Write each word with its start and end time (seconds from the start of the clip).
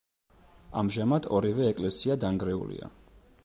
ამჟამად 0.83 1.29
ორივე 1.39 1.69
ეკლესია 1.73 2.19
დანგრეულია. 2.25 2.91